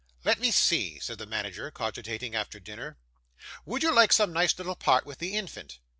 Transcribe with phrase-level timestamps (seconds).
[0.23, 2.97] 'Let me see,' said the manager cogitating after dinner.
[3.65, 5.77] 'Would you like some nice little part with the infant?